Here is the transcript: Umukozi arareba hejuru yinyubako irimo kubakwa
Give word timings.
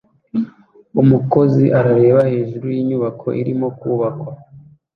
Umukozi 1.01 1.65
arareba 1.79 2.21
hejuru 2.33 2.65
yinyubako 2.75 3.27
irimo 3.41 3.67
kubakwa 3.79 4.31